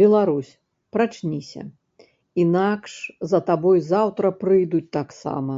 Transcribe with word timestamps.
Беларусь, 0.00 0.50
прачніся, 0.96 1.62
інакш 2.44 2.92
за 3.32 3.40
табой 3.48 3.78
заўтра 3.92 4.32
прыйдуць 4.44 4.86
таксама. 4.98 5.56